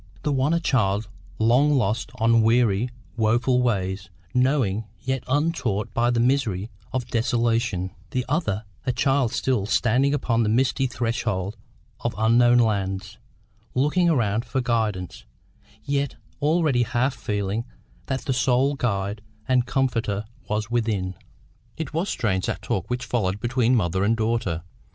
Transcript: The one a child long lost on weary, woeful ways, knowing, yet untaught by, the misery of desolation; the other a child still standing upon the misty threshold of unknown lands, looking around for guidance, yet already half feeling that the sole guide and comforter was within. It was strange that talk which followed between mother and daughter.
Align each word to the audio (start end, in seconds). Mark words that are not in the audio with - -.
The 0.23 0.31
one 0.33 0.51
a 0.51 0.59
child 0.59 1.07
long 1.37 1.73
lost 1.75 2.09
on 2.15 2.41
weary, 2.41 2.89
woeful 3.17 3.61
ways, 3.61 4.09
knowing, 4.33 4.85
yet 4.99 5.23
untaught 5.27 5.93
by, 5.93 6.09
the 6.09 6.19
misery 6.19 6.71
of 6.91 7.05
desolation; 7.09 7.91
the 8.09 8.25
other 8.27 8.65
a 8.83 8.93
child 8.93 9.31
still 9.31 9.67
standing 9.67 10.11
upon 10.15 10.41
the 10.41 10.49
misty 10.49 10.87
threshold 10.87 11.55
of 11.99 12.15
unknown 12.17 12.57
lands, 12.57 13.19
looking 13.75 14.09
around 14.09 14.43
for 14.43 14.59
guidance, 14.59 15.23
yet 15.83 16.15
already 16.41 16.81
half 16.81 17.13
feeling 17.13 17.63
that 18.07 18.21
the 18.21 18.33
sole 18.33 18.73
guide 18.73 19.21
and 19.47 19.67
comforter 19.67 20.25
was 20.49 20.71
within. 20.71 21.13
It 21.77 21.93
was 21.93 22.09
strange 22.09 22.47
that 22.47 22.63
talk 22.63 22.89
which 22.89 23.05
followed 23.05 23.39
between 23.39 23.75
mother 23.75 24.03
and 24.03 24.17
daughter. 24.17 24.63